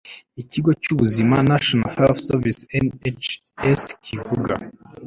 [0.41, 4.53] ikigo cyubuzima National Health Service NHS kibivuga